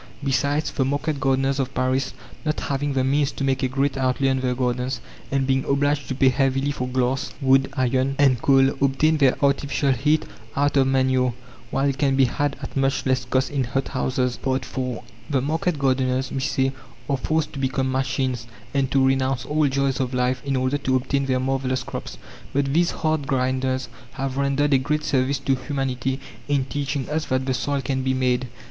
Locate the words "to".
3.33-3.43, 6.07-6.15, 17.53-17.59, 18.89-19.05, 20.79-20.95, 25.37-25.53